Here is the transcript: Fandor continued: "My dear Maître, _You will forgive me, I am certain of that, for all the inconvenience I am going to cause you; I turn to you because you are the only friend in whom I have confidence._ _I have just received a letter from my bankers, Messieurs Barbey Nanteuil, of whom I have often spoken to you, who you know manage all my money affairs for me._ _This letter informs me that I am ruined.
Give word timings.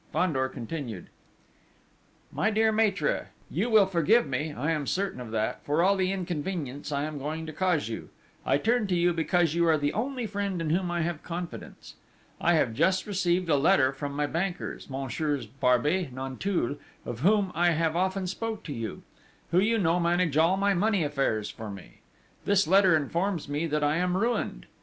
Fandor 0.11 0.49
continued: 0.49 1.09
"My 2.31 2.49
dear 2.49 2.73
Maître, 2.73 3.25
_You 3.53 3.69
will 3.69 3.85
forgive 3.85 4.25
me, 4.27 4.51
I 4.51 4.71
am 4.71 4.87
certain 4.87 5.21
of 5.21 5.29
that, 5.29 5.63
for 5.63 5.83
all 5.83 5.95
the 5.95 6.11
inconvenience 6.11 6.91
I 6.91 7.03
am 7.03 7.19
going 7.19 7.45
to 7.45 7.53
cause 7.53 7.87
you; 7.87 8.09
I 8.43 8.57
turn 8.57 8.87
to 8.87 8.95
you 8.95 9.13
because 9.13 9.53
you 9.53 9.67
are 9.67 9.77
the 9.77 9.93
only 9.93 10.25
friend 10.25 10.59
in 10.59 10.71
whom 10.71 10.89
I 10.89 11.01
have 11.01 11.21
confidence._ 11.21 11.93
_I 12.43 12.53
have 12.55 12.73
just 12.73 13.05
received 13.05 13.47
a 13.47 13.55
letter 13.57 13.93
from 13.93 14.13
my 14.13 14.25
bankers, 14.25 14.89
Messieurs 14.89 15.45
Barbey 15.45 16.09
Nanteuil, 16.11 16.77
of 17.05 17.19
whom 17.19 17.51
I 17.53 17.69
have 17.69 17.95
often 17.95 18.25
spoken 18.25 18.63
to 18.63 18.73
you, 18.73 19.03
who 19.51 19.59
you 19.59 19.77
know 19.77 19.99
manage 19.99 20.35
all 20.35 20.57
my 20.57 20.73
money 20.73 21.03
affairs 21.03 21.51
for 21.51 21.69
me._ 21.69 22.47
_This 22.51 22.67
letter 22.67 22.95
informs 22.97 23.47
me 23.47 23.67
that 23.67 23.83
I 23.83 23.97
am 23.97 24.17
ruined. 24.17 24.65